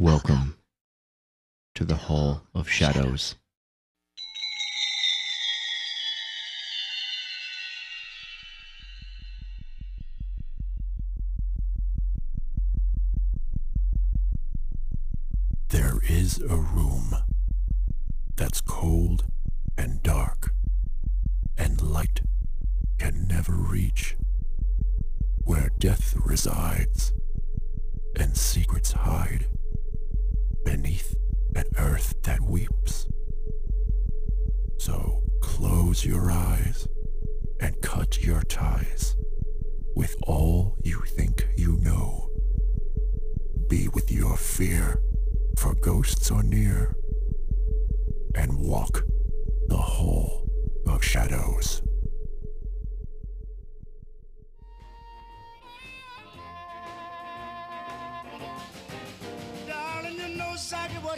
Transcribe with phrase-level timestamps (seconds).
[0.00, 0.56] Welcome
[1.74, 3.34] to the Hall of Shadows.
[15.68, 17.14] There is a room
[18.36, 19.26] that's cold
[19.76, 20.54] and dark,
[21.58, 22.22] and light
[22.98, 24.16] can never reach,
[25.44, 27.12] where death resides
[28.16, 29.44] and secrets hide
[30.64, 31.14] beneath
[31.54, 33.06] an earth that weeps.
[34.78, 36.88] So close your eyes
[37.60, 39.16] and cut your ties
[39.94, 42.30] with all you think you know.
[43.68, 45.02] Be with your fear,
[45.58, 46.96] for ghosts are near,
[48.34, 49.04] and walk
[49.68, 50.48] the hall
[50.86, 51.82] of shadows.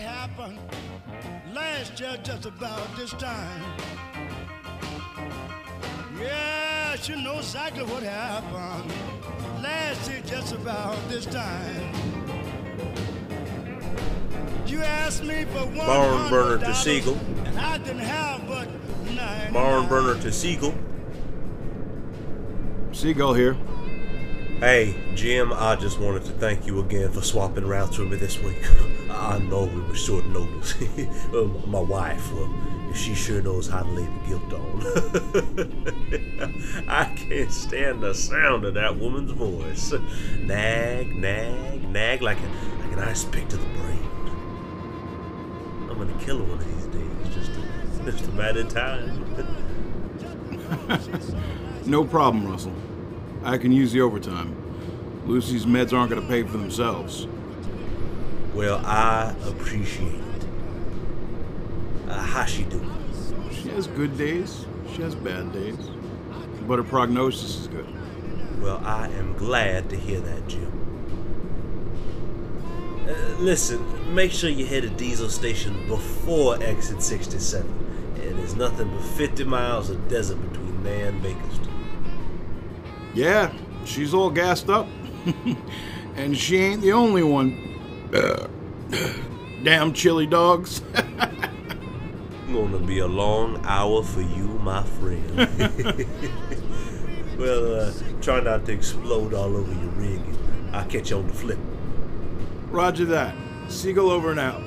[0.00, 0.58] Happened
[1.54, 3.62] last year, just about this time.
[6.18, 8.90] Yes, you know exactly what happened
[9.62, 11.92] last year, just about this time.
[14.66, 17.18] You asked me for one Barn burner to $100, Seagull.
[17.44, 18.68] and I didn't have but
[19.14, 19.52] nine.
[19.52, 20.74] Barn burner to Siegel.
[22.92, 23.56] Seagull here.
[24.60, 28.38] Hey, Jim, I just wanted to thank you again for swapping routes with me this
[28.42, 28.58] week.
[29.10, 30.74] I know we were short notice.
[31.66, 32.54] My wife, well,
[32.92, 34.82] she sure knows how to lay the guilt on.
[36.88, 39.94] I can't stand the sound of that woman's voice.
[40.40, 42.48] Nag, nag, nag like, a,
[42.82, 44.10] like an ice pick to the brain.
[45.88, 47.62] I'm gonna kill her one of these days, just a,
[48.12, 49.24] just a matter of time.
[51.86, 52.74] No problem, Russell.
[53.42, 54.54] I can use the overtime.
[55.26, 57.26] Lucy's meds aren't going to pay for themselves.
[58.54, 60.44] Well, I appreciate it.
[62.08, 62.90] Uh, how she doing?
[63.50, 65.78] She has good days, she has bad days.
[66.66, 67.86] But her prognosis is good.
[68.60, 70.70] Well, I am glad to hear that, Jim.
[73.08, 77.66] Uh, listen, make sure you hit a diesel station before exit 67.
[78.20, 81.79] And there's nothing but 50 miles of desert between there and Bakerston.
[83.14, 83.52] Yeah,
[83.84, 84.86] she's all gassed up.
[86.16, 87.66] and she ain't the only one.
[89.64, 90.82] Damn chili dogs.
[92.52, 95.36] Gonna be a long hour for you, my friend.
[97.38, 100.20] well, uh, try not to explode all over your rig.
[100.72, 101.58] I'll catch you on the flip.
[102.70, 103.34] Roger that.
[103.68, 104.62] Seagull over and out.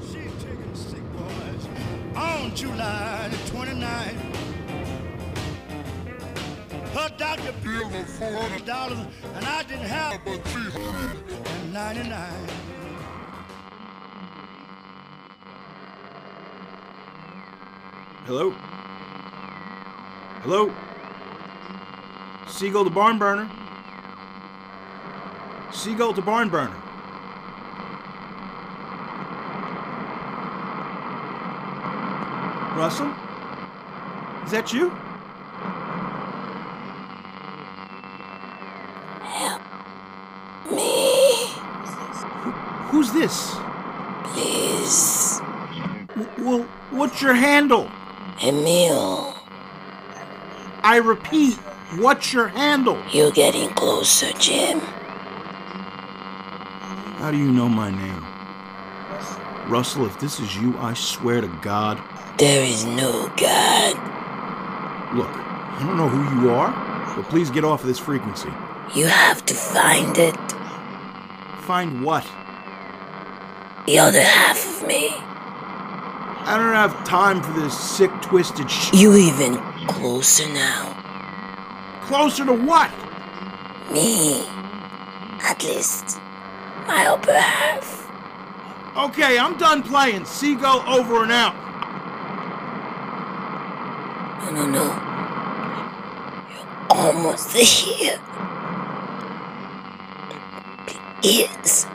[0.00, 1.68] She's taking sick boys
[2.14, 4.25] on July the 29th.
[6.96, 8.98] Her doctor billed me four hundred dollars,
[9.34, 12.48] and I didn't have but three hundred and ninety-nine.
[18.24, 18.50] Hello?
[20.40, 20.72] Hello?
[22.48, 23.46] Seagull to barn burner.
[25.72, 26.80] Seagull to barn burner.
[32.74, 33.14] Russell?
[34.46, 34.96] Is that you?
[42.90, 43.54] Who's this?
[44.24, 45.40] Please,
[46.16, 47.90] W- Well, what's your handle?
[48.42, 49.34] Emile,
[50.82, 51.54] I repeat,
[51.96, 52.98] what's your handle?
[53.12, 54.80] you're getting closer, Jim.
[57.18, 58.24] How do you know my name?
[59.68, 62.00] Russell, if this is you, I swear to God.
[62.38, 63.94] There is no God.
[65.16, 66.70] Look, I don't know who you are,
[67.16, 68.50] but please get off of this frequency.
[68.94, 70.36] You have to find it.
[71.62, 72.24] Find what?
[73.86, 75.10] The other half of me.
[76.48, 78.92] I don't have time for this sick, twisted sh.
[78.92, 80.92] You even closer now.
[82.02, 82.90] Closer to what?
[83.92, 84.44] Me.
[85.42, 86.18] At least,
[86.88, 88.10] my upper half.
[88.96, 90.24] Okay, I'm done playing.
[90.24, 91.54] Seagull over and out.
[94.42, 94.84] No, no, no.
[96.50, 98.18] You're almost here.
[101.22, 101.86] Please.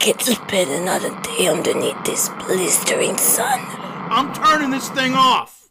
[0.00, 3.60] I can't spend another day underneath this blistering sun.
[4.10, 5.68] I'm turning this thing off.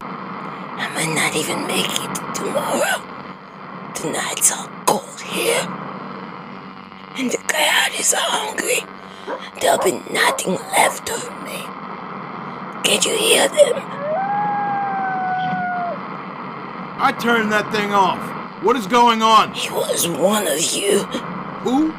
[0.00, 2.98] I might not even make it tomorrow.
[3.94, 5.62] Tonight's all cold here.
[7.16, 8.82] And the coyotes are hungry.
[9.60, 11.62] There'll be nothing left of me.
[12.82, 13.76] Can't you hear them?
[16.98, 18.33] I turned that thing off.
[18.64, 19.52] What is going on?
[19.52, 21.00] He was one of you.
[21.64, 21.92] Who?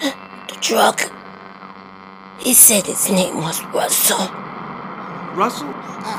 [0.00, 0.98] The drug.
[2.38, 4.32] He said his name was Russell.
[5.36, 5.70] Russell?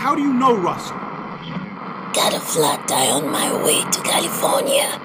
[0.04, 0.98] How do you know Russell?
[2.14, 5.02] Got a flat tire on my way to California.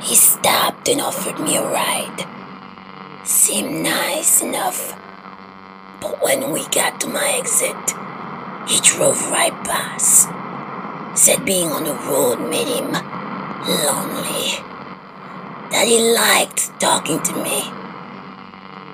[0.00, 2.28] He stopped and offered me a ride.
[3.24, 4.96] Seemed nice enough.
[6.00, 7.74] But when we got to my exit,
[8.68, 10.28] he drove right past.
[11.20, 12.92] Said being on the road made him
[13.68, 14.56] lonely.
[15.70, 17.60] That he liked talking to me.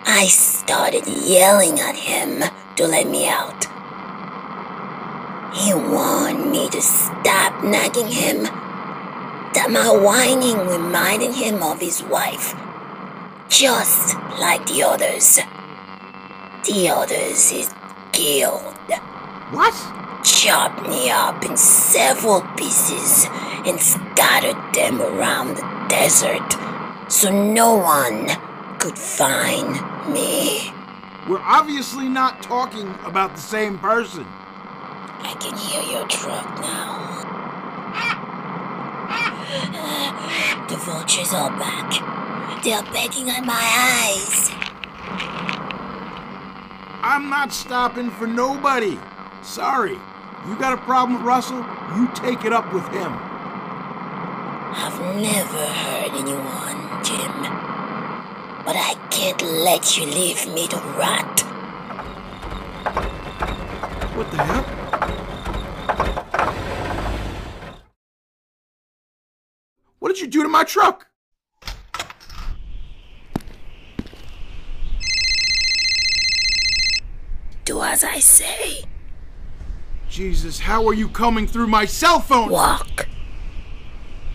[0.04, 2.42] I started yelling at him
[2.74, 3.66] to let me out.
[5.54, 8.42] He warned me to stop nagging him.
[9.54, 12.56] That my whining reminded him of his wife.
[13.48, 15.38] Just like the others.
[16.64, 17.72] The others is
[18.10, 18.74] killed.
[19.52, 20.05] What?
[20.26, 23.26] Chopped me up in several pieces
[23.64, 26.42] and scattered them around the desert
[27.08, 28.26] so no one
[28.80, 29.70] could find
[30.12, 30.72] me.
[31.28, 34.26] We're obviously not talking about the same person.
[35.20, 37.06] I can hear your truck now.
[40.68, 42.64] The vultures are back.
[42.64, 44.50] They're begging on my eyes.
[47.04, 48.98] I'm not stopping for nobody.
[49.42, 49.96] Sorry.
[50.44, 51.64] You got a problem with Russell?
[51.96, 53.12] You take it up with him.
[54.78, 57.32] I've never hurt anyone, Jim.
[58.64, 61.40] But I can't let you leave me to rot.
[64.16, 64.64] What the hell?
[69.98, 71.08] What did you do to my truck?
[77.64, 78.84] Do as I say.
[80.08, 82.50] Jesus, how are you coming through my cell phone?
[82.50, 83.06] Walk.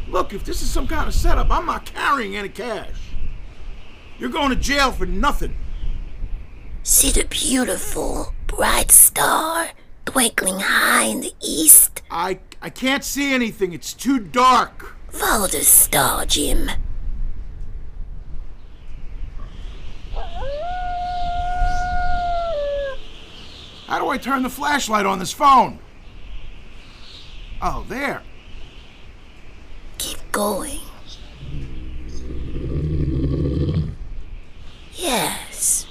[0.07, 2.95] Look, if this is some kind of setup, I'm not carrying any cash.
[4.19, 5.55] You're going to jail for nothing.
[6.83, 9.69] See the beautiful, bright star
[10.05, 12.01] twinkling high in the east?
[12.11, 13.73] I I can't see anything.
[13.73, 14.95] It's too dark.
[15.09, 16.69] Follow the star, Jim.
[24.11, 25.79] Do I turn the flashlight on this phone?
[27.61, 28.21] Oh, there.
[29.97, 30.79] Keep going.
[34.93, 35.85] Yes.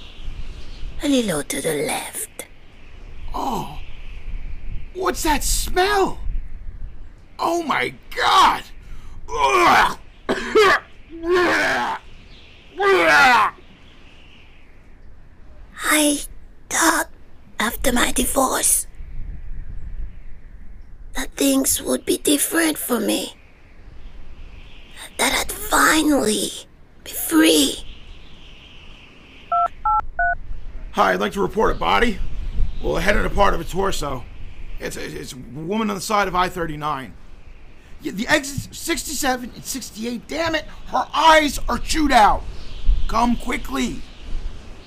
[1.01, 2.45] A little to the left.
[3.33, 3.79] Oh.
[4.93, 6.19] What's that smell?
[7.39, 8.63] Oh my god!
[15.83, 16.19] I
[16.69, 17.09] thought
[17.61, 18.87] after my divorce
[21.13, 23.35] that things would be different for me.
[25.17, 26.49] That I'd finally
[27.03, 27.85] be free.
[30.93, 32.17] Hi, I'd like to report a body.
[32.81, 34.25] Well, a head and a part of a torso.
[34.79, 37.13] It's a, it's a woman on the side of I 39.
[38.01, 40.27] Yeah, the exits 67 and 68.
[40.27, 42.41] Damn it, her eyes are chewed out.
[43.07, 44.01] Come quickly.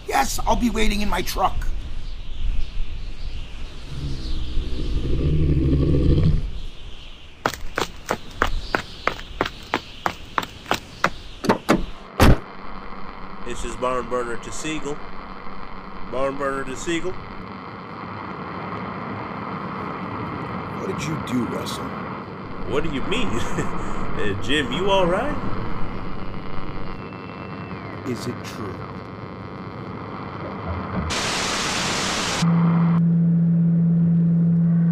[0.08, 1.68] Yes, I'll be waiting in my truck.
[13.44, 14.96] This is Barn Burner to Seagull.
[16.10, 17.12] Barn Burner to Seagull.
[20.80, 21.84] What did you do, Russell?
[22.72, 23.28] What do you mean?
[23.28, 25.36] uh, Jim, you alright?
[28.08, 28.74] Is it true?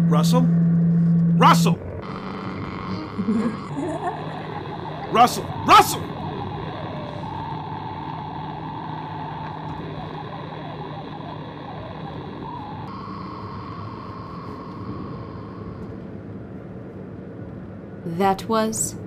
[0.07, 0.43] Russell?
[1.37, 1.77] Russell!
[5.11, 5.43] Russell!
[5.65, 6.12] Russell!
[18.05, 18.97] That was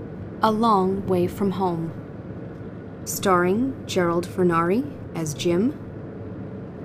[0.43, 1.93] A Long Way from Home.
[3.05, 5.79] Starring Gerald Fernari as Jim,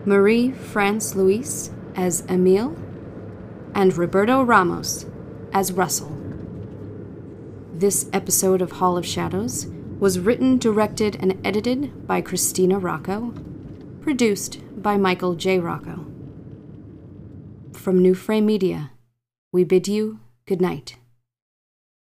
[0.03, 2.75] Marie France Luis as Emile,
[3.73, 5.05] and Roberto Ramos
[5.53, 6.11] as Russell.
[7.73, 13.33] This episode of Hall of Shadows was written, directed, and edited by Christina Rocco,
[14.01, 15.59] produced by Michael J.
[15.59, 16.05] Rocco.
[17.71, 18.91] From New Frame Media,
[19.53, 20.97] we bid you good night.